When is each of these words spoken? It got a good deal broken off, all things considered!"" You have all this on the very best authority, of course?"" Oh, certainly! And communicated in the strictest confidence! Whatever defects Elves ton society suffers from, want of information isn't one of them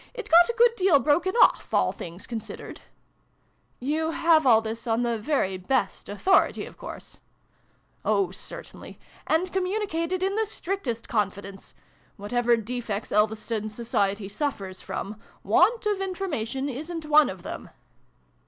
It 0.15 0.31
got 0.31 0.49
a 0.49 0.55
good 0.57 0.75
deal 0.75 0.97
broken 0.99 1.35
off, 1.43 1.71
all 1.71 1.91
things 1.91 2.25
considered!"" 2.25 2.81
You 3.93 4.09
have 4.09 4.47
all 4.47 4.59
this 4.59 4.87
on 4.87 5.03
the 5.03 5.19
very 5.19 5.57
best 5.57 6.09
authority, 6.09 6.65
of 6.65 6.75
course?"" 6.75 7.19
Oh, 8.03 8.31
certainly! 8.31 8.97
And 9.27 9.53
communicated 9.53 10.23
in 10.23 10.35
the 10.35 10.47
strictest 10.47 11.07
confidence! 11.07 11.75
Whatever 12.17 12.57
defects 12.57 13.11
Elves 13.11 13.47
ton 13.47 13.69
society 13.69 14.27
suffers 14.27 14.81
from, 14.81 15.19
want 15.43 15.85
of 15.85 16.01
information 16.01 16.67
isn't 16.67 17.05
one 17.05 17.29
of 17.29 17.43
them 17.43 17.69